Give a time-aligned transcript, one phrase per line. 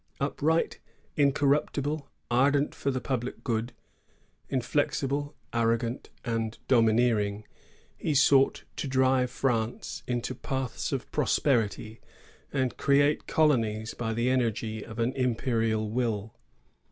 [0.19, 0.79] Upright,
[1.15, 3.71] incorruptible, ardent for the public good,
[4.49, 7.43] inflexible, arrogant, and domineer ing,
[7.99, 12.01] he sought to drive France into paths of praq)er ity,
[12.51, 16.35] and create colonies by the energy of an imperial ¥ will.